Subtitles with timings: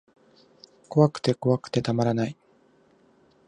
[0.89, 2.35] 怖くて怖くてたまらない